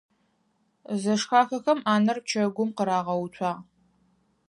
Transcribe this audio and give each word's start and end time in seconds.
Зэшхахэхэм 1.01 1.79
ӏанэр 1.85 2.17
пчэгум 2.23 2.69
къырагъэуцуагъ. 2.77 3.61